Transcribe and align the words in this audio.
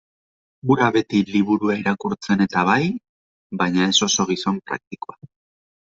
Hura 0.71 0.87
beti 0.95 1.21
liburu 1.33 1.69
irakurtzen-eta 1.75 2.65
bai, 2.73 2.81
baina 3.63 3.87
ez 3.93 3.97
oso 4.11 4.31
gizon 4.35 4.63
praktikoa. 4.69 5.25